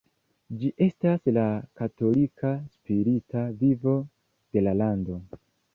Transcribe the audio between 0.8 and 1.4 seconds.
estas